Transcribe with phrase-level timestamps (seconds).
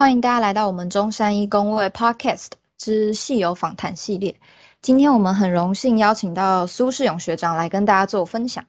[0.00, 2.46] 欢迎大家来到我们中山一公位 Podcast
[2.78, 4.34] 之戏友访谈系列。
[4.80, 8.64] 今天我们很荣幸邀请到苏世勇学长来跟大家做分享。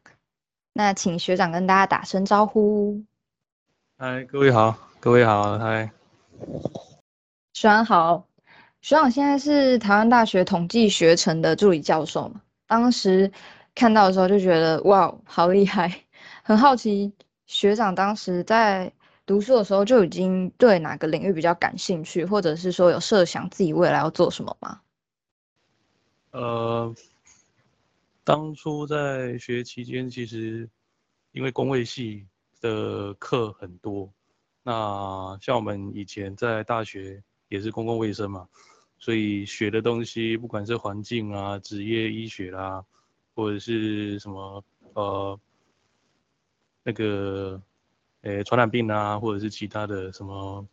[0.73, 3.01] 那请学长跟大家打声招呼。
[3.97, 5.89] 嗨，各位好，各位好，嗨。
[7.53, 8.25] 学长好，
[8.81, 12.41] 学长现在是台湾大学统计学程的助理教授嘛？
[12.67, 13.31] 当时
[13.73, 16.03] 看到的时候就觉得哇，好厉害，
[16.43, 17.13] 很好奇
[17.45, 18.91] 学长当时在。
[19.25, 24.81] 读书的时候就已经对哪个领域比较感兴趣，或者是说有设想自己未来要做什么吗？
[26.31, 26.93] 呃，
[28.23, 30.67] 当初在学期间，其实
[31.31, 32.25] 因为工位系
[32.59, 34.11] 的课很多，
[34.63, 38.49] 那像我们以前在大学也是公共卫生嘛，
[38.97, 42.83] 所以学的东西不管是环境啊、职业医学啦，
[43.35, 44.63] 或者是什么
[44.93, 45.39] 呃
[46.83, 47.61] 那个。
[48.23, 50.63] 诶，传染病啊，或者是其他的什么，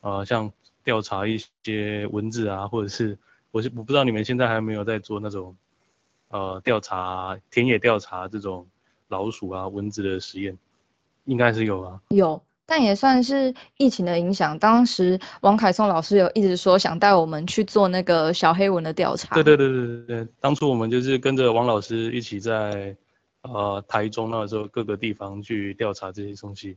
[0.00, 0.52] 呃，像
[0.82, 3.16] 调查一些蚊子啊，或者是，
[3.52, 5.56] 我是我不知道你们现在还有没有在做那种，
[6.30, 8.66] 呃，调查田野调查这种
[9.06, 10.58] 老鼠啊、蚊子的实验，
[11.24, 12.00] 应该是有啊。
[12.08, 14.58] 有，但也算是疫情的影响。
[14.58, 19.36] 当时王凯松老师有一直说想带我们去做那个小黑蚊的调查。
[19.36, 22.96] 对对对对对对，当初我们就是跟着王老师一起在。
[23.42, 26.76] 呃，台中那时候各个地方去调查这些东西，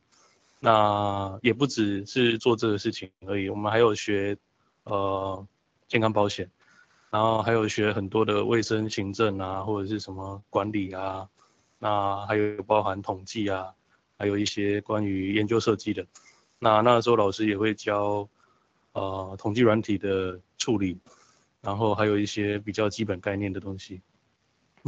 [0.60, 4.36] 那也不只是做这个事情而已，我们还有学
[4.84, 5.48] 呃
[5.88, 6.50] 健康保险，
[7.12, 11.30] 然后还有学很多的卫生行政啊，或者是什么管理啊，
[11.78, 13.72] 那还有包含统计啊，
[14.18, 16.04] 还有一些关于研究设计的，
[16.58, 18.28] 那那时候老师也会教
[18.94, 20.98] 呃统计软体的处理，
[21.62, 24.02] 然后还有一些比较基本概念的东西。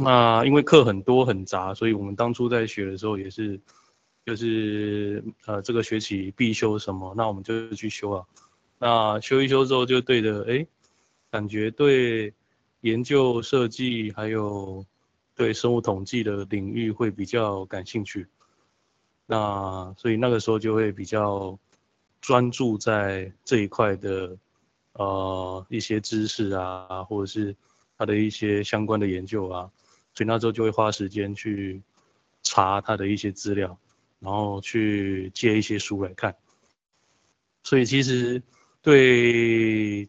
[0.00, 3.60] 那因为课很多很杂，所以我们当初在学的时候也是，
[4.24, 8.24] 就是呃这个学期必修什么，那我们就去修啊。
[8.78, 10.64] 那修一修之后，就对着哎，
[11.32, 12.32] 感觉对
[12.82, 14.86] 研究设计还有
[15.34, 18.28] 对生物统计的领域会比较感兴趣。
[19.26, 21.58] 那所以那个时候就会比较
[22.20, 24.38] 专注在这一块的
[24.92, 27.56] 呃一些知识啊，或者是
[27.96, 29.68] 它的一些相关的研究啊。
[30.18, 31.80] 所以那时候就会花时间去
[32.42, 33.78] 查他的一些资料，
[34.18, 36.34] 然后去借一些书来看。
[37.62, 38.42] 所以其实
[38.82, 40.08] 对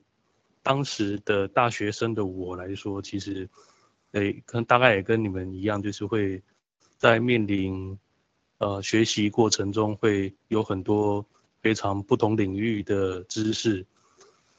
[0.64, 3.48] 当时的大学生的我来说，其实
[4.14, 6.42] 诶，可能大概也跟你们一样，就是会
[6.98, 7.96] 在面临
[8.58, 11.24] 呃学习过程中会有很多
[11.62, 13.86] 非常不同领域的知识。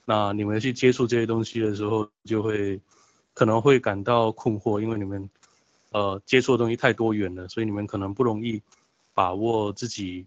[0.05, 2.81] 那你们去接触这些东西的时候，就会
[3.35, 5.29] 可能会感到困惑，因为你们。
[5.91, 8.63] 呃，接触的东西太多元了，所以你们可能不容易
[9.13, 10.25] 把握自己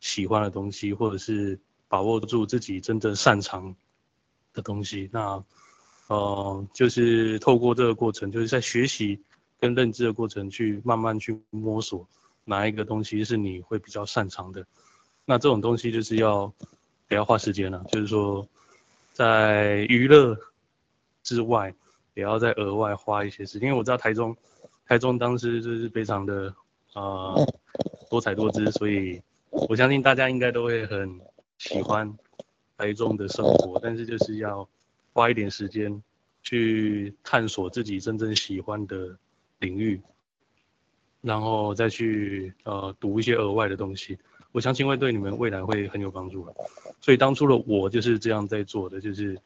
[0.00, 3.76] 喜欢的东西，或者是把握住自己真正擅长
[4.54, 5.10] 的东西。
[5.12, 5.44] 那，
[6.06, 9.20] 呃，就是透过这个过程，就是在学习
[9.60, 12.08] 跟认知的过程，去慢慢去摸索
[12.46, 14.66] 哪一个东西是你会比较擅长的。
[15.26, 16.50] 那这种东西就是要
[17.06, 18.48] 得要花时间了，就是说
[19.12, 20.34] 在娱乐
[21.22, 21.74] 之外，
[22.14, 24.34] 也要再额外花一些时间，因为我知道台中。
[24.92, 26.54] 台中当时就是非常的
[26.92, 27.34] 啊
[28.10, 31.18] 多彩多姿，所以我相信大家应该都会很
[31.56, 32.14] 喜欢
[32.76, 34.68] 台中的生活，但是就是要
[35.14, 36.02] 花一点时间
[36.42, 39.16] 去探索自己真正喜欢的
[39.60, 39.98] 领域，
[41.22, 44.18] 然后再去呃读一些额外的东西，
[44.52, 46.46] 我相信会对你们未来会很有帮助
[47.00, 49.40] 所以当初的我就是这样在做的，就是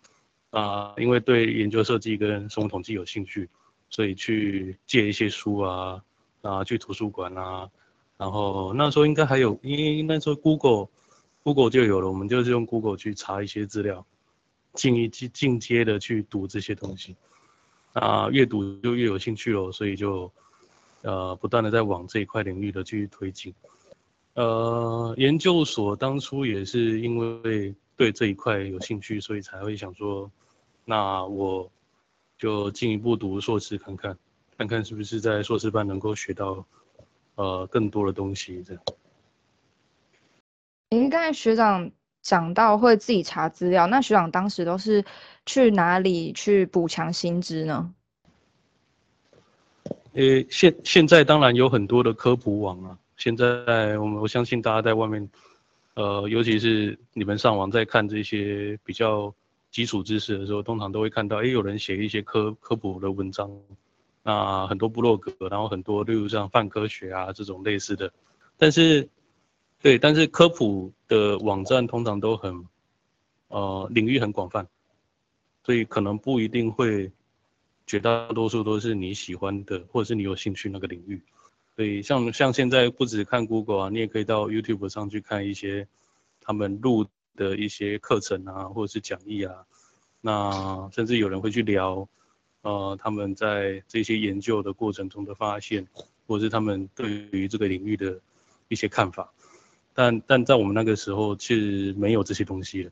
[0.51, 3.49] 啊因为对研究设计跟生物统计有兴趣。
[3.89, 6.03] 所以去借一些书啊，
[6.43, 7.71] 啊，去图书馆啊，
[8.19, 14.05] 然后那时候应该还有，因为那时候 Google，Google 就有了，我们就是用 Google 去查一些资料，
[14.75, 17.15] 进一进进阶的去读这些东西，
[17.93, 20.31] 啊，越读就越有兴趣了，所以就
[21.03, 23.55] 呃不断的在往这一块领域的去推进，
[24.35, 30.31] 呃，研究所当初也是因为对这一块有兴趣，所以才会想说，
[30.85, 31.71] 那我。
[32.39, 34.17] 就进一步读硕士看看，
[34.59, 36.65] 看看是不是在硕士班能够学到，
[37.37, 38.83] 呃，更多的东西这样。
[40.91, 41.91] 您刚才学长
[42.21, 45.03] 讲到会自己查资料，那学长当时都是
[45.47, 47.95] 去哪里去补强新知呢？
[50.13, 52.99] 呃，现现在当然有很多的科普网啊。
[53.17, 55.27] 现在我们我相信大家在外面，
[55.95, 59.35] 呃，尤其是你们上网在看这些比较。
[59.71, 63.51] 基础知识的时候，通常都会看到，哎，有人写一些科科普的文章，
[64.23, 68.13] 那很多部落格，然后很多，例如像泛科学啊这种类似的，
[68.57, 69.09] 但是，
[69.83, 72.67] 对，但是科普的网站通常都很
[73.49, 74.67] 呃领域很广泛，
[75.63, 77.13] 所以可能不一定会
[77.87, 81.23] 绝大多数都是你喜欢的或者是你有兴趣那个领域。
[81.77, 85.87] 所以像像现在不止看 Google 啊，你也可以到 YouTube 上去看一些
[86.41, 89.55] 他们录的一些课程啊，或者是讲义啊。
[90.21, 92.09] 那甚至有人会去聊，
[92.63, 95.87] 呃，他们在这些研究的过程中的发现，
[96.27, 98.19] 或者是他们对于这个领域的
[98.67, 99.33] 一些看法。
[99.95, 102.91] 但但在我们那个时候是没有这些东西的，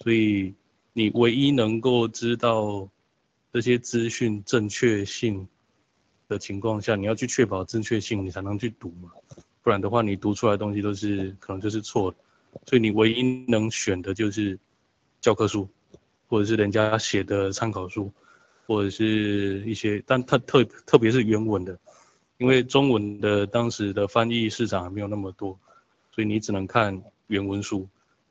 [0.00, 0.52] 所以
[0.92, 2.86] 你唯一能够知道
[3.50, 5.48] 这些资讯正确性。
[6.26, 9.10] 的情况下，你要去确保正确性，你才能去读嘛，
[9.62, 12.16] 不然的话，你读出来的东西都是可能就是错的。
[12.66, 14.58] 所以你唯一能选的就是
[15.20, 15.68] 教科书，
[16.28, 18.12] 或者是人家写的参考书，
[18.66, 21.78] 或者是一些，但特特特别是原文的，
[22.38, 25.58] 因为中文的当时的翻译市场还没有那么多，
[26.10, 27.88] 所以你只能看原文书，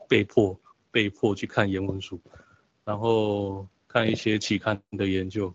[0.08, 0.60] 被迫
[0.92, 2.20] 被迫去看原文书，
[2.86, 5.54] 然后看一些期刊的研究。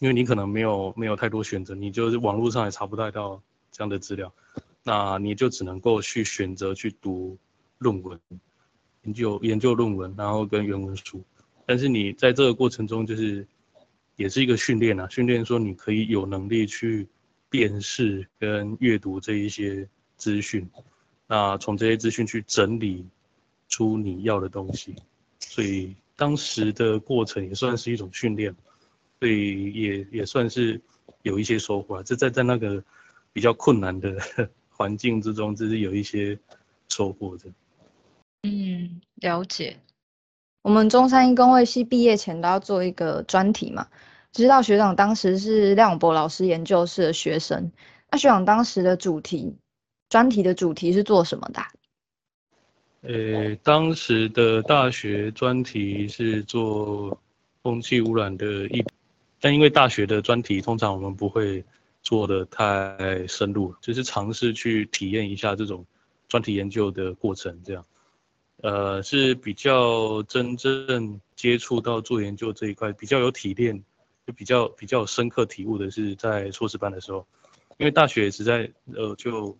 [0.00, 4.32] 因为你可能没有没有太多选择，你就是网络上也查不到到这样的资料，
[4.84, 7.36] 那你就只能够去选择去读
[7.78, 8.18] 论文，
[9.02, 11.22] 研究研究论文，然后跟原文书。
[11.66, 13.46] 但是你在这个过程中，就是
[14.16, 17.06] 也是一个训练啊，训练说你可以有能力去
[17.48, 20.68] 辨识跟阅读这一些资讯，
[21.26, 23.06] 那从这些资讯去整理
[23.68, 24.94] 出你要的东西。
[25.40, 28.54] 所以当时的过程也算是一种训练。
[29.20, 30.80] 所以也也算是
[31.22, 32.80] 有一些收获啊，这在在那个
[33.32, 34.16] 比较困难的
[34.70, 36.38] 环境之中，这是有一些
[36.88, 37.46] 收获的。
[38.42, 39.78] 嗯，了解。
[40.62, 43.88] 我们中山医工卫系毕业前都要做一个专题嘛，
[44.32, 47.70] 知道学长当时是廖永博老师研究室的学生，
[48.10, 49.56] 那学长当时的主题
[50.08, 51.62] 专题的主题是做什么的？
[53.02, 57.18] 呃，当时的大学专题是做
[57.62, 58.84] 空气污染的一。
[59.40, 61.64] 但因为大学的专题通常我们不会
[62.02, 65.86] 做的太深入，就是尝试去体验一下这种
[66.28, 67.84] 专题研究的过程，这样，
[68.62, 73.82] 呃是比较真正接触到做研究这一块，比较有体验，
[74.26, 77.26] 就比较比较深刻体悟的是在硕士班的时候，
[77.76, 79.56] 因为大学实在呃就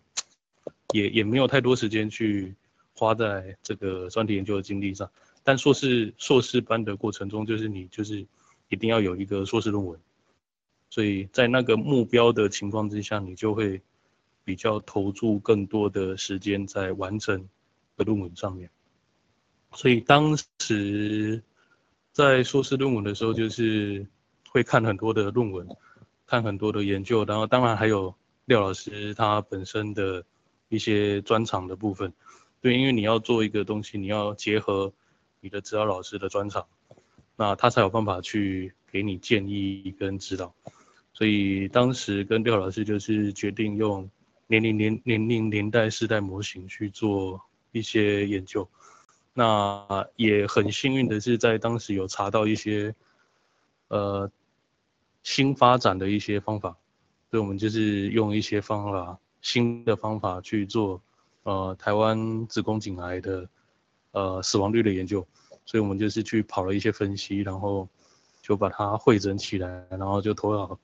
[0.92, 2.54] 也也没有太多时间去
[2.94, 5.10] 花在这个专题研究的经历上，
[5.42, 8.26] 但硕士硕士班的过程中，就是你就是。
[8.70, 9.98] 一定要有一个硕士论文，
[10.90, 13.80] 所以在那个目标的情况之下，你就会
[14.44, 17.48] 比较投注更多的时间在完成
[17.96, 18.68] 的论文上面。
[19.74, 21.42] 所以当时
[22.12, 24.06] 在硕士论文的时候，就是
[24.48, 25.68] 会看很多的论文，
[26.26, 28.14] 看很多的研究，然后当然还有
[28.46, 30.24] 廖老师他本身的
[30.68, 32.12] 一些专长的部分。
[32.60, 34.92] 对，因为你要做一个东西，你要结合
[35.40, 36.66] 你的指导老师的专长。
[37.36, 40.52] 那他才有办法去给你建议跟指导，
[41.12, 44.10] 所以当时跟廖老师就是决定用
[44.48, 47.40] 年龄年年龄年代世代模型去做
[47.70, 48.68] 一些研究，
[49.38, 52.92] 那也很幸运的是在当时有查到一些
[53.86, 54.28] 呃
[55.22, 56.76] 新发展的一些方法，
[57.30, 61.00] 所以我们就是用一些方法新的方法去做
[61.44, 63.48] 呃台湾子宫颈癌的
[64.10, 65.24] 呃死亡率的研究。
[65.64, 67.88] 所以我们就是去跑了一些分析，然后
[68.42, 70.80] 就把它汇整起来，然后就投稿，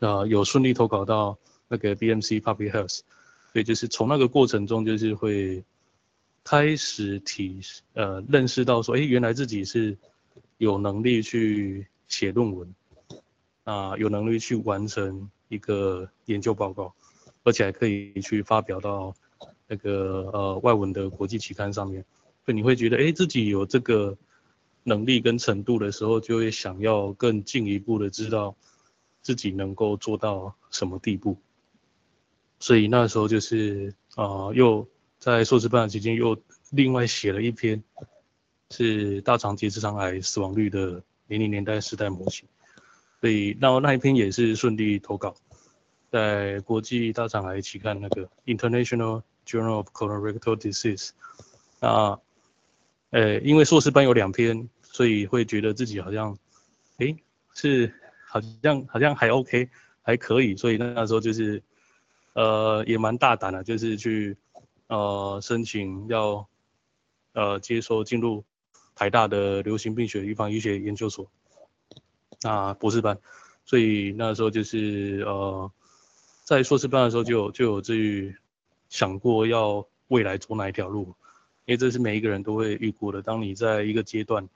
[0.00, 3.00] 呃，有顺利投稿到那个 BMC Public Health。
[3.50, 5.64] 所以就是从那个过程中，就是会
[6.44, 7.58] 开始体
[7.94, 9.96] 呃认识到说，哎，原来自己是
[10.58, 12.74] 有能力去写论文，
[13.64, 16.94] 啊，有能力去完成一个研究报告，
[17.42, 19.14] 而且还可以去发表到
[19.66, 22.04] 那个呃外文的国际期刊上面。
[22.44, 24.16] 所以你会觉得，哎，自己有这个
[24.82, 28.54] 能力跟程度的时候，就会想要更进一步的知道
[29.22, 31.38] 自己能够做到什么地步。
[32.60, 34.86] 所以那时候就是啊，又
[35.24, 36.36] 在硕士班期间又
[36.72, 37.82] 另外写了一篇，
[38.70, 42.46] 是大肠结直肠癌死亡率的年龄年代时代模型。
[43.22, 45.34] 所以那那一篇也是顺利投稿，
[46.10, 51.12] 在国际大肠癌期刊那个 International Journal of Colorectal Disease。
[51.80, 52.20] 那
[53.08, 56.36] 呃，因为硕士班有两篇，所以会觉得自己好像，
[56.98, 57.16] 哎，
[57.54, 57.90] 是
[58.26, 59.70] 好像好像还 OK，
[60.02, 61.62] 还可以，所以那时候就是，
[62.34, 64.36] 呃，也蛮大胆的，就是去，
[64.88, 66.48] 呃，申请要，
[67.32, 68.44] 呃，接收进入
[68.94, 71.30] 台大的流行病学预防医学研究所，
[72.42, 73.18] 那博士班，
[73.64, 75.70] 所以那时候就是呃，
[76.44, 78.34] 在硕士班的时候就就有至于
[78.88, 81.14] 想过要未来走哪一条路。
[81.66, 83.22] 因为这是每一个人都会遇过的。
[83.22, 84.46] 当你在一个阶段，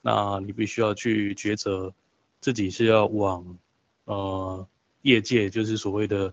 [0.00, 1.92] 那你必须要去抉择，
[2.40, 3.58] 自己是要往
[4.04, 4.64] 呃
[5.00, 6.32] 业界，就是所谓的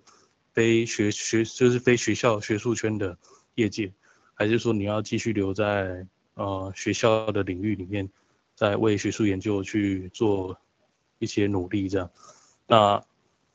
[0.53, 3.17] 非学学，就是非学校学术圈的
[3.59, 3.91] 业界，
[4.33, 8.09] 还是说你要继续留在呃学校的领域里面，
[8.55, 10.57] 在为学术研究去做
[11.19, 12.09] 一些努力这样。
[12.65, 13.03] 那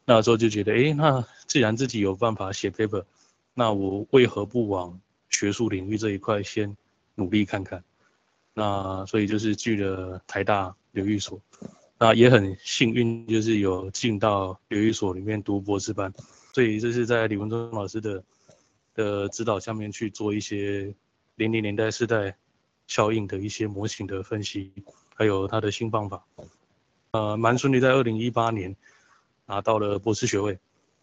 [0.05, 3.05] 那时候就觉得，哎，那既然自己有办法写 paper，
[3.55, 6.77] 那我为何不往学术领域这一块先
[7.15, 7.83] 努力看看？
[8.53, 11.41] 那所以就是去了台大刘育所，
[11.99, 16.13] 那也很幸运，就是有进到刘育所里面读博士班，
[16.53, 18.23] 所以这是在李文忠老师的
[18.95, 20.95] 的指导下面去做一些
[21.37, 22.37] 零零年代世代
[22.87, 24.73] 效应的一些模型的分析，
[25.15, 26.25] 还有他的新方法，
[27.11, 28.75] 呃，蛮顺利，在二零一八年。
[29.47, 30.59] 拿到了博士学位，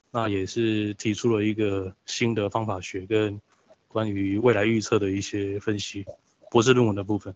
[0.10, 3.40] 那也是提出了一个新的方法学跟
[3.88, 6.04] 关于未来预测的一些分析，
[6.50, 7.36] 博士论文的部分。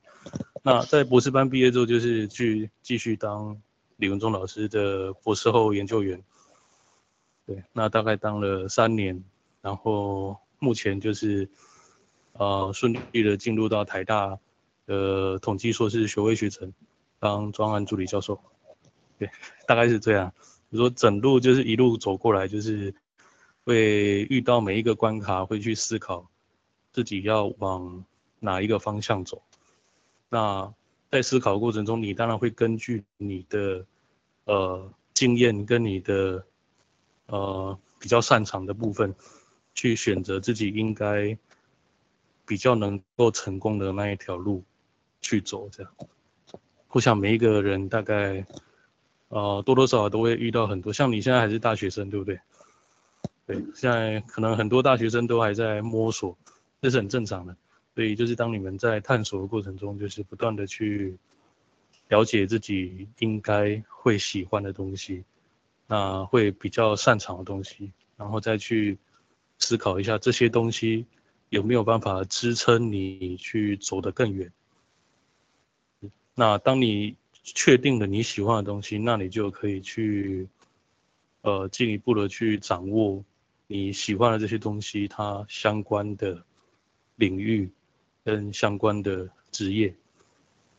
[0.64, 3.56] 那在博士班毕业之后，就是去继续当
[3.98, 6.20] 李文忠老师的博士后研究员。
[7.46, 9.24] 对，那大概当了三年，
[9.62, 11.50] 然后目前就是
[12.34, 14.38] 呃顺利的进入到台大
[14.86, 16.74] 的统计硕士学位学程，
[17.20, 18.40] 当专案助理教授。
[19.18, 19.30] 对，
[19.68, 20.34] 大概是这样。
[20.70, 22.94] 比如说，整路就是一路走过来，就是
[23.64, 26.30] 会遇到每一个关卡，会去思考
[26.92, 28.04] 自己要往
[28.40, 29.42] 哪一个方向走。
[30.28, 30.74] 那
[31.10, 33.86] 在思考过程中，你当然会根据你的
[34.46, 36.46] 呃经验跟你的
[37.28, 39.16] 呃比较擅长的部分，
[39.76, 41.38] 去选择自己应该
[42.48, 44.64] 比较能够成功的那一条路
[45.22, 45.70] 去走。
[45.70, 45.92] 这样，
[46.90, 48.44] 我想每一个人大概。
[49.30, 52.40] 呃，多多少少都会遇到很多，像你现在还是大学生，对不对？
[53.48, 56.38] 对，现在可能很多大学生都还在摸索，
[56.80, 57.58] 这是很正常的。
[57.96, 61.18] 所以就是当你们在探索的过程中，就是不断的去
[62.08, 65.26] 了解自己应该会喜欢的东西，
[65.88, 68.98] 那会比较擅长的东西，然后再去
[69.60, 71.06] 思考一下这些东西
[71.50, 74.52] 有没有办法支撑你去走得更远。
[76.34, 80.48] 那当你确定了你喜欢的东西，那你就可以去，
[81.42, 83.24] 呃，进一步的去掌握
[83.68, 86.44] 你喜欢的这些东西，它相关的
[87.16, 87.70] 领域
[88.24, 89.96] 跟相关的职业，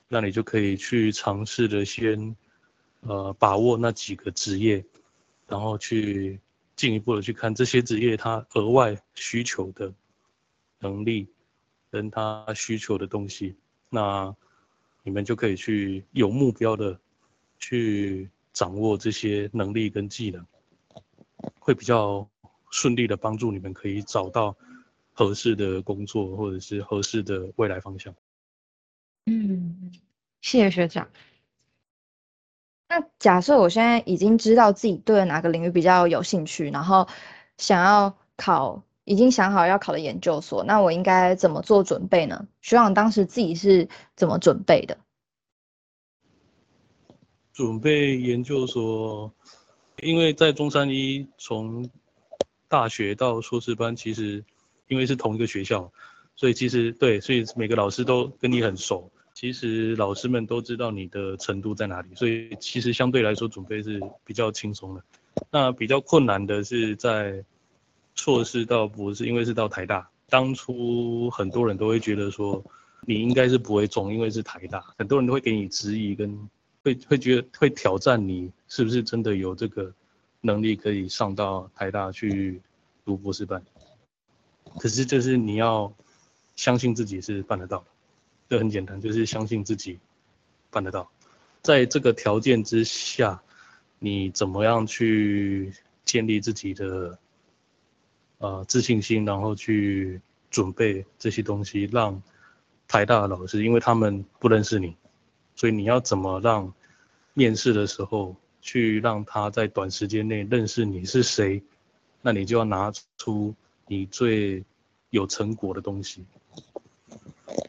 [0.08, 2.36] 那你就可以去尝试的先，
[3.00, 4.84] 呃，把握那几个职业，
[5.48, 6.38] 然后去
[6.76, 9.92] 进一步的去看这些职业它额外需求的
[10.78, 11.28] 能力
[11.90, 13.56] 跟它需求的东西，
[13.88, 14.32] 那。
[15.02, 16.98] 你们就可以去有目标的
[17.60, 20.44] 去掌握这些能力跟技能，
[21.60, 22.28] 会比较
[22.72, 24.56] 顺利的帮助你们可以找到
[25.12, 28.12] 合适的工作或者是合适的未来方向。
[29.26, 29.92] 嗯，
[30.40, 31.08] 谢谢学长。
[32.88, 37.06] 那假设我现在已经知道自己对哪个领域比较有兴趣，然后
[37.58, 38.82] 想要考。
[39.08, 42.48] 已经想好要考的研究所，那我应该怎么做准备呢？
[42.60, 44.98] 学长当时自己是怎么准备的？
[47.52, 49.32] 准备研究所，
[50.02, 51.88] 因为在中山一从
[52.66, 54.44] 大学到硕士班，其实
[54.88, 55.92] 因为是同一个学校，
[56.34, 59.08] 所以其实对，所以每个老师都跟你很熟。
[59.36, 65.02] 其实老师们都知道你的程度在哪里，所以其实相对来说准备是比较轻松的。
[65.52, 67.44] 那比较困难的是在。
[68.18, 72.64] 硕士到博士，因为是到台大，当初很多人都会觉得说，
[73.02, 76.34] 你应该是不会中，因为是台大，很多人都会给你质疑，跟
[76.82, 79.92] 会会觉得会挑战你是不是真的有这个
[80.40, 82.58] 能力可以上到台大去
[83.04, 83.62] 读博士班。
[84.78, 85.92] 可是就是你要
[86.54, 87.84] 相信自己是办得到，
[88.48, 89.98] 这很简单，就是相信自己
[90.70, 91.10] 办得到。
[91.62, 93.42] 在这个条件之下，
[93.98, 95.72] 你怎么样去
[96.04, 97.18] 建立自己的？
[98.38, 102.22] 呃，自信心，然后去准备这些东西，让
[102.86, 104.94] 台大的老师，因为他们不认识你，
[105.54, 106.70] 所以你要怎么让
[107.32, 111.62] 面试的时候去让他在短时间内认识你是谁？
[112.20, 113.54] 那你就要拿出
[113.86, 114.62] 你最
[115.08, 116.22] 有成果的东西，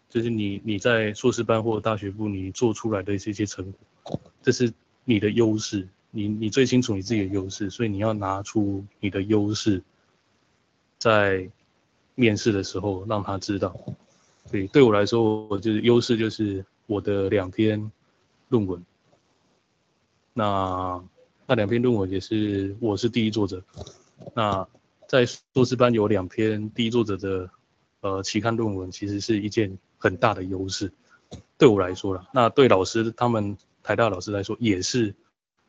[0.09, 4.73] 就是你你在硕士班或大学部你做出来的这些成果，这是
[5.05, 9.81] 你的优势，你你最清楚你自己的优势，所以你要拿出你的优势。
[10.97, 11.47] 在
[12.15, 13.75] 面试的时候让他知道，
[14.49, 17.91] 对对我来说，我就是优势就是我的两篇
[18.49, 18.83] 论文。
[20.33, 21.03] 那
[21.45, 23.63] 那两篇论文也是我是第一作者。
[24.33, 24.67] 那
[25.07, 27.47] 在硕士班有两篇第一作者的
[28.07, 30.91] 呃期刊论文，其实是一件很大的优势。
[31.57, 35.13] 对我来说了，那对老师他们台大老师来说也是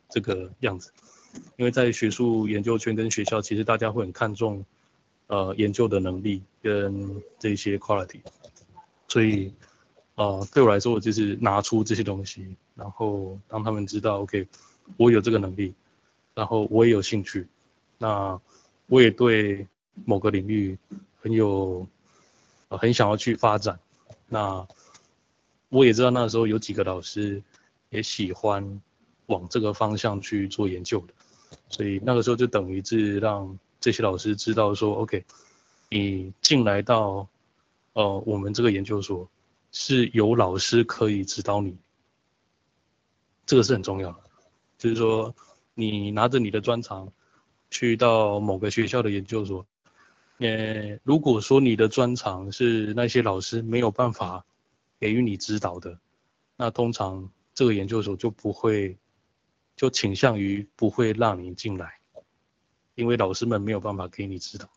[0.09, 0.92] 这个样子，
[1.57, 4.64] 因为在学术研究圈跟学校，其实大家会很看重
[5.26, 8.21] 呃研究的能力跟这些 quality，
[9.09, 9.52] 所以
[10.14, 14.47] 呃对我来说，我就是拿出这些东西，然后让他们知道，OK，
[14.97, 15.75] 我有这个能力，
[16.35, 17.47] 然后我也有兴趣，
[17.99, 18.40] 那
[18.87, 19.66] 我也对
[20.04, 20.78] 某个领域
[21.21, 21.85] 很有
[22.76, 23.78] 很想要去发展，
[24.26, 24.66] 那。
[25.70, 27.42] 我也知道那时候有几个老师
[27.90, 28.80] 也喜欢
[29.26, 31.12] 往这个方向去做研究的，
[31.68, 35.22] 所以那个时候就等于是让这些老师知道说，OK，
[35.90, 37.28] 你进来到
[37.92, 39.28] 呃我们这个研究所
[39.70, 41.76] 是有老师可以指导你，
[43.44, 44.20] 这个是很重要的。
[44.78, 45.34] 就是说
[45.75, 47.12] 你拿着你的专长
[47.68, 49.66] 去到某个学校的研究所，
[50.38, 54.45] 呃，如果说你的专长是那些老师没有办法。
[55.00, 55.97] 给予你指导的，
[56.57, 58.99] 那通常这个研究所就不会，
[59.76, 62.00] 就倾向于不会让你进来，
[62.97, 64.68] 因为老师们没有办法给你指导，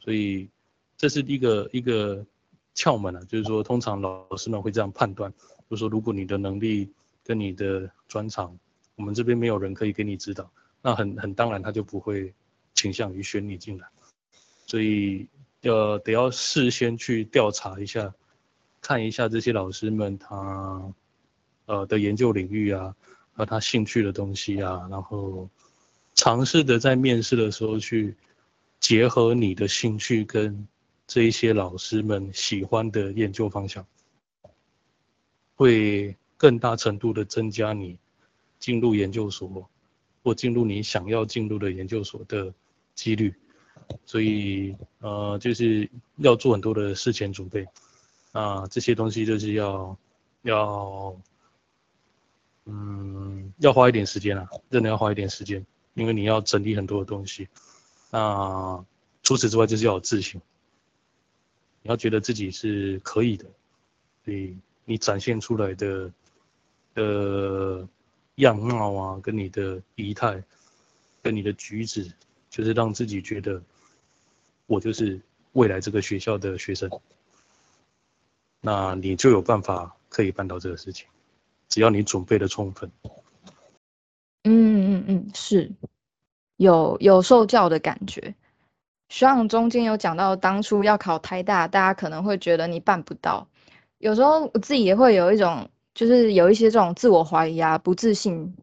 [0.00, 0.48] 所以
[0.96, 2.24] 这是一个一个
[2.74, 5.30] 窍门啊，就是说通常老师们会这样判断，
[5.68, 6.90] 就是说如果你的能力
[7.22, 8.58] 跟你的专长，
[8.96, 10.50] 我们这边没有人可以给你指导，
[10.80, 12.32] 那很很当然他就不会
[12.72, 13.86] 倾向于选你进来，
[14.66, 15.26] 所以
[15.60, 18.12] 要得要事先去调查一下。
[18.86, 20.92] 看一下这些老师们他，
[21.64, 22.94] 呃的研究领域啊，
[23.32, 25.48] 和他兴趣的东西啊，然后
[26.14, 28.14] 尝试的在面试的时候去
[28.80, 30.68] 结合你的兴趣跟
[31.06, 33.86] 这一些老师们喜欢的研究方向，
[35.54, 37.98] 会更大程度的增加你
[38.58, 39.66] 进入研究所
[40.22, 42.52] 或进入你想要进入的研究所的
[42.94, 43.34] 几率，
[44.06, 47.66] 所以呃就是要做很多的事前准备。
[48.32, 49.96] 啊，这些东西就是要
[50.42, 51.16] 要，
[52.64, 57.46] 嗯，要花一点时间啊，真的要花一点时间，因为你要整理很多的东西。
[58.10, 58.84] 那
[59.22, 60.40] 除此之外，就是要有自信，
[61.82, 63.44] 你要觉得自己是可以的，
[64.24, 66.12] 所以你展现出来的
[66.92, 67.86] 的
[68.34, 70.42] 样貌啊，跟你的仪态，
[71.22, 72.10] 跟你的举止，
[72.54, 73.60] 就是让自己觉得
[74.66, 75.20] 我就是
[75.54, 76.88] 未来这个学校的学生。
[78.60, 81.08] 那你就有办法可以办到这个事情，
[81.68, 82.88] 只要你准备的充分。
[84.44, 85.68] 嗯嗯嗯，是
[86.58, 88.32] 有有受教的感觉。
[89.08, 93.48] 学长中间有讲到，当初要考台大，大家可能会觉得你办不到。
[93.98, 98.54] 有时候我自己也会有一种，就是有一些这种自我怀疑啊、不自信。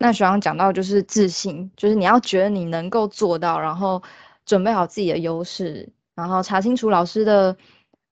[0.00, 4.02] 那学长讲到就是自信，就是你要觉得你能够做到，然后
[4.44, 7.56] 准备好自己的优势，然后查清楚老师的。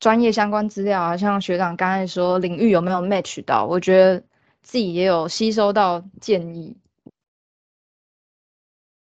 [0.01, 4.23] 专业相关资料啊，像学长刚才说领域有没有 match 到，我觉得
[4.63, 6.77] 自己也有吸收到建议。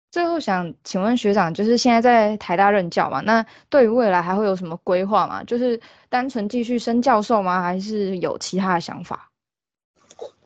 [0.09, 5.43] 最后想请问学长，就是现在在台大任教嘛，那对于未来还会有什么规划吗？
[5.43, 5.79] 就是
[6.09, 7.61] 单纯继续升教授吗？
[7.61, 9.29] 还是有其他的想法？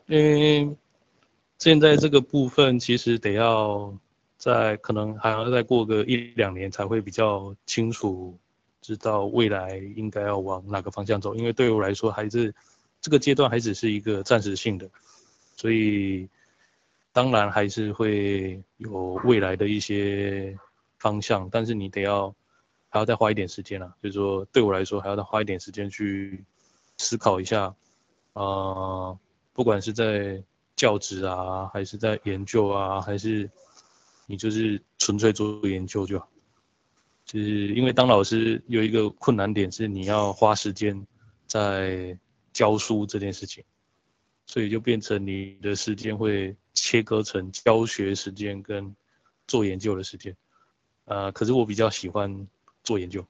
[0.08, 0.76] 嗯，
[1.58, 3.92] 现在这个部分其实得要
[4.36, 8.38] 在可能还要再过个一两年才会比较清楚。
[8.82, 12.54] 知道未来应该要往哪个方向走，因为对我来说还是
[13.00, 14.88] 这个阶段还只是一个暂时性的，
[15.56, 16.28] 所以
[17.12, 20.56] 当然还是会有未来的一些
[21.00, 22.32] 方向，但是你得要
[22.88, 26.44] 还要再花一点时间了，就是说对我来说还要再花一点时间去
[26.98, 27.74] 思考一下，
[28.34, 29.18] 啊，
[29.52, 30.40] 不管是在
[30.76, 33.50] 教职啊，还是在研究啊，还是
[34.26, 36.28] 你就是纯粹做研究就好。
[37.24, 41.06] 就是因为当老师有一个困难点是你要花时间
[41.46, 42.16] 在
[42.52, 43.64] 教书这件事情，
[44.46, 48.94] 所以就变成你的时间会切割成教学时间跟
[49.48, 50.36] 做研究的时间。
[51.06, 52.46] 呃，可是我比较喜欢
[52.84, 53.26] 做研究，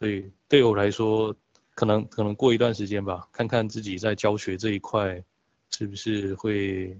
[0.00, 1.34] 所以对我来说，
[1.74, 5.22] 可能可能过一段时间吧，看看自己在教学这一块
[5.76, 6.96] 是不是会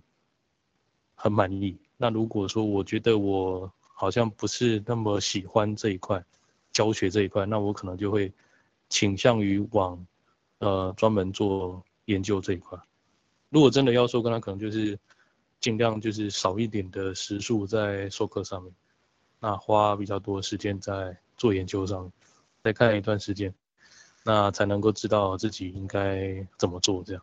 [1.14, 1.76] 很满意。
[1.96, 6.24] 那如果说我觉得我好像不是那么喜欢这一块，
[6.72, 8.32] 教学这一块，那我可能就会
[8.88, 10.04] 倾向于往，
[10.58, 12.78] 呃，专门做研究这一块。
[13.50, 14.98] 如果真的要说，跟他可能就是
[15.60, 18.74] 尽量就是少一点的时数在授课上面，
[19.38, 22.10] 那花比较多时间在做研究上，
[22.64, 23.54] 再看一段时间，
[24.24, 27.22] 那才能够知道自己应该怎么做这样。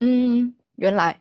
[0.00, 1.20] 嗯，原来。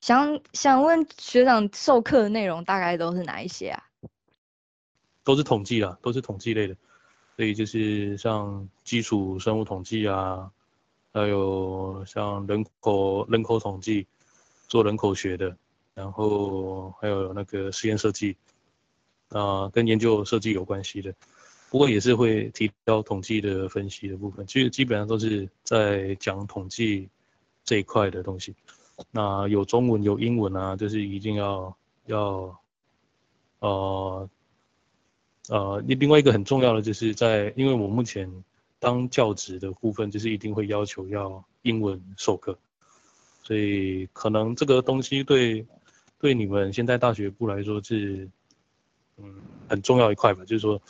[0.00, 3.82] 想想问学长授课的内容大概都是哪一些啊？
[5.22, 6.76] 都是统计啊，都是统计类的，
[7.36, 10.50] 所以就是像基础生物统计啊，
[11.10, 14.06] 还有像人口人口统计，
[14.68, 15.56] 做人口学的，
[15.94, 18.36] 然后还有那个实验设计，
[19.30, 21.14] 啊，跟研究设计有关系的，
[21.70, 27.08] 不过也是会提到统计的分析的部分，其实基本上都是在讲统计
[27.64, 28.54] 这一块的东西。
[29.10, 32.60] 那有中文有英文啊，就是一定要要，
[33.60, 34.28] 呃。
[35.50, 38.26] 呃，另另外一个很重要的就是在，因为我目前
[38.78, 42.58] 当教职的部分，就是一定会要求要英文授课，
[43.42, 45.66] 所以可能这个东西对
[46.18, 48.26] 对你们现在大学部来说是，
[49.18, 49.34] 嗯，
[49.68, 50.42] 很重要一块吧。
[50.46, 50.80] 就是说，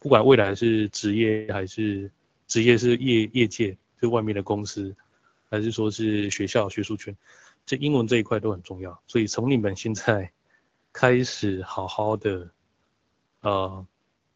[0.00, 2.10] 不管未来是职业还是
[2.48, 4.92] 职业是业业界，就外面的公司，
[5.52, 7.16] 还是说是学校学术圈，
[7.64, 9.00] 这英文这一块都很重要。
[9.06, 10.32] 所以从你们现在
[10.92, 12.50] 开始好好的，
[13.42, 13.86] 呃。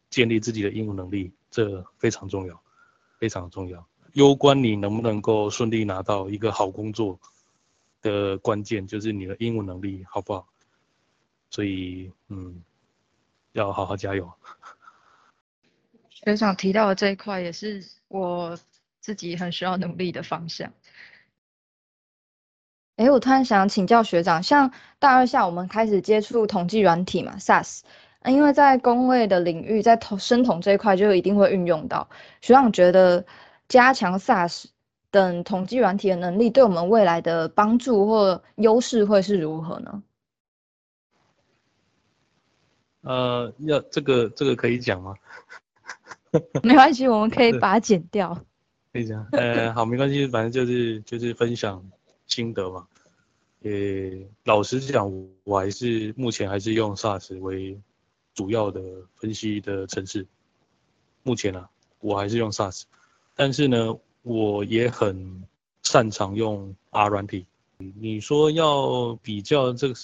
[0.09, 2.63] 建立自己的英文能力，这非常重要，
[3.19, 3.85] 非常重要。
[4.13, 7.19] 攸关你能不能够顺利拿到一个好工作
[8.01, 10.47] 的关键，就是你的英文能力好不好。
[11.49, 12.63] 所以，嗯，
[13.51, 14.31] 要好好加油。
[16.09, 18.57] 学长提到的这一块，也是我
[19.01, 20.71] 自己很需要努力的方向。
[22.97, 27.81] 哎，我突然想请教学长，像大二下我们开始接触统计软体嘛，SAS。
[28.25, 32.09] 因为在工位的领域，在统生统这一块就一定会运用到。
[32.41, 33.23] 学长觉得
[33.69, 34.65] 加强 SAS
[35.11, 40.03] 等统计软体的能力，对我们未来的帮助或优势会是如何呢？
[43.01, 45.13] 呃，要这个这个可以讲吗？
[46.63, 48.37] 没关系，我们可以把它剪掉。
[48.91, 51.81] 可以讲，呃，好，没关系，反正就是就是分享
[52.27, 52.87] 心得嘛。
[53.63, 53.71] 呃，
[54.43, 55.11] 老实讲，
[55.43, 57.79] 我还是目前还是用 SAS 为。
[58.33, 58.79] 主要的
[59.15, 60.23] 分析的城市，
[61.23, 61.67] 目前呢，
[61.99, 62.83] 我还是用 SAS，
[63.33, 65.43] 但是呢，我也很
[65.81, 67.47] 擅长用 R 软体。
[67.79, 69.95] 你说要比较这个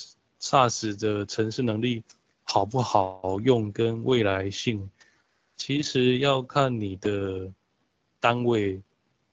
[0.41, 2.01] SAS 的城市能力
[2.41, 4.89] 好不好用跟未来性，
[5.55, 7.53] 其实要看你的
[8.19, 8.81] 单位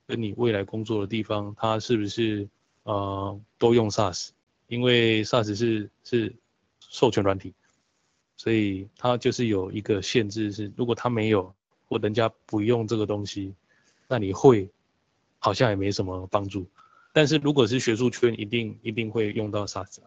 [0.07, 2.47] 跟你未来工作的地方，它是不是
[2.85, 4.31] 呃都用 SaaS，
[4.69, 6.35] 因为 SaaS 是是
[6.79, 7.55] 授权软体。
[8.37, 11.55] 所以它就是有一个限制，是如果他没有
[11.87, 13.55] 或人家不用这个东西，
[14.09, 14.67] 那你会
[15.39, 16.67] 好像也没什么帮助。
[17.13, 19.99] 但是如果是学术圈，一定一定会用到 SaaS。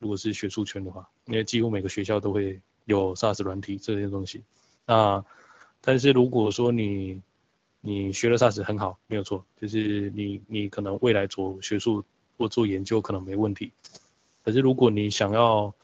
[0.00, 4.42] 如果是学术圈的话，因为几乎每个学校都会有 SaaS 软体这些东西。
[4.84, 5.24] 那
[5.80, 7.22] 但是如果说你
[7.80, 12.04] 你学了 SaaS 很好，没有错，就是你你可能未来做学术
[12.36, 13.72] 或做研究可能没问题。
[14.44, 15.74] 可是如果你想要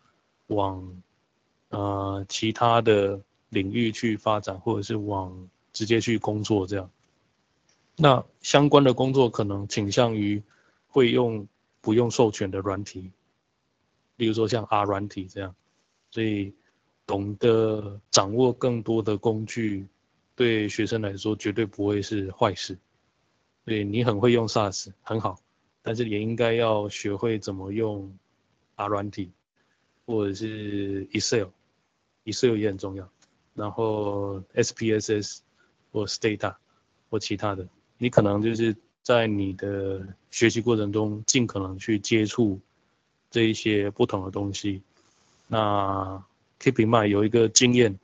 [0.49, 1.03] 往
[1.69, 6.91] 呃，其他的领域去发展，或者是往直接去工作这样，
[7.97, 10.43] 那相关的工作可能倾向于
[10.87, 11.47] 会用
[11.81, 13.11] 不用授权的软体，
[14.17, 15.55] 例如说像 R 软体这样，
[16.11, 16.55] 所以
[17.05, 19.87] 懂得掌握更多的工具，
[20.37, 22.79] 对学生来说绝对不会是坏事。
[23.65, 25.41] 对你很会用 SaaS 很好，
[25.83, 28.17] 但是也应该要学会怎么用
[28.77, 29.33] R 软体。
[30.09, 33.11] 或者是 Excel，Excel 也很重要。
[33.55, 35.39] 然后 SPSS
[35.91, 36.55] 或 Stata
[37.11, 37.67] 或其他的，
[37.99, 42.61] 你可能就是在你的学习过程中，尽可能去接触
[43.33, 44.81] 这一些不同的东西。
[45.49, 46.23] 那
[46.61, 47.99] Keep in mind 有一个经验，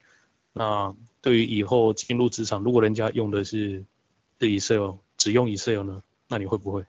[0.52, 3.82] 那对于以后进入职场，如果人家用的是
[4.38, 6.84] 是 Excel，只用 Excel 呢，那你会不会？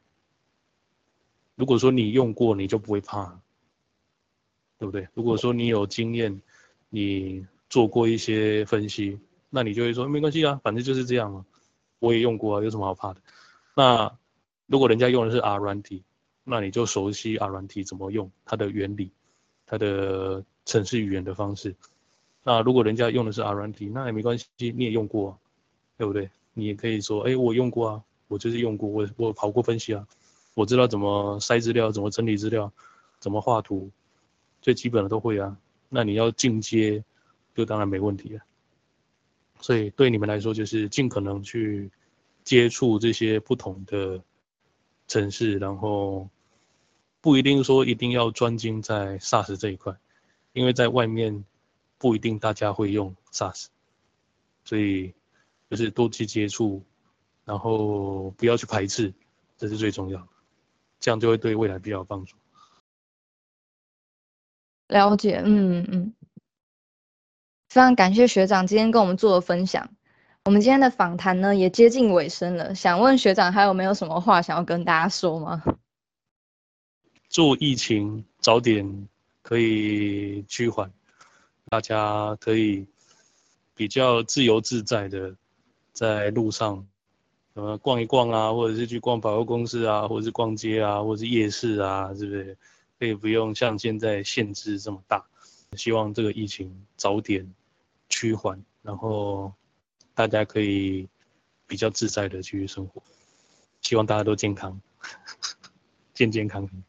[1.56, 3.40] 如果说你用过，你就不会怕。
[4.80, 5.08] 对不对？
[5.14, 6.42] 如果说你有经验，
[6.90, 9.18] 你做过一些分析，
[9.50, 11.46] 那你就会说没关系啊，反正就是这样嘛，
[12.00, 13.22] 我也用过啊，有什么好怕的？
[13.76, 14.18] 那
[14.66, 16.04] 如果人家用的是 R 软体，
[16.44, 19.12] 那你就熟悉 R 软体怎么用，它的原理，
[19.66, 21.74] 它的程式语言的方式。
[22.44, 25.38] 那如果人家用的是 R 软体，那也没关系，你也用过，啊
[25.98, 26.30] 对不对？
[26.54, 30.08] 你也可以说，哎，我用过啊，我就是用过，我我跑过分析啊，
[30.54, 32.72] 我知道怎么筛资料，怎么整理资料，
[33.20, 33.90] 怎么画图。
[34.62, 35.58] 最基本的都会啊，
[35.90, 37.04] 那你要进阶，
[37.54, 38.42] 就当然没问题了。
[39.60, 41.92] 所以对你们来说，就是尽可能去
[42.44, 44.22] 接触这些不同的
[45.08, 46.30] 城市，然后
[47.22, 49.96] 不一定说一定要专精在 SaaS 这一块，
[50.54, 51.44] 因为在外面
[52.04, 53.68] 不一定大家会用 SaaS，
[54.66, 55.14] 所以
[55.70, 56.84] 就是多去接触，
[57.46, 59.14] 然后不要去排斥，
[59.58, 60.28] 这是最重要的，
[61.00, 62.36] 这样就会对未来比较有帮助。
[64.90, 66.14] 了解，嗯嗯。
[67.70, 69.90] 非常感谢学长今天跟我们做的分享。
[70.44, 75.64] 我们今天的访谈呢也接近尾声了，想问学长还有没有什么话想要跟大家说吗？
[77.30, 79.08] 祝疫情早点
[79.42, 80.92] 可以趋缓，
[81.74, 82.86] 大家可以
[83.74, 85.36] 比较自由自在的
[85.92, 86.88] 在路上，
[87.56, 92.56] 呃，逛一逛啊，或者是去逛百货公司啊，或者是逛街啊，或者是夜市啊，是不是？
[93.00, 95.26] 可以不用像现在限制这么大。
[95.76, 97.52] 希望这个疫情早点
[98.08, 99.52] 趋缓，然后。
[100.14, 101.10] 大家可以
[101.66, 103.02] 比较自在的去生活，
[103.82, 104.80] 希望大家都健康，
[106.14, 106.84] 健健康康。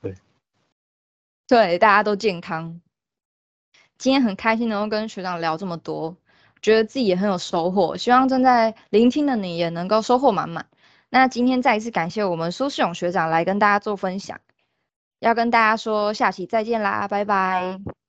[0.00, 0.14] 对，
[1.46, 2.80] 对，大家都健康。
[4.00, 6.16] 今天很开心能够跟学长聊这么多，
[6.62, 7.98] 觉得自己也很有收获。
[7.98, 10.66] 希望正在聆听的你也能够收获满满。
[11.10, 14.40] 那今天再一次感谢我们苏世勇学长来跟大家做分享，
[15.18, 17.99] 要跟大家说下期再见啦，拜拜。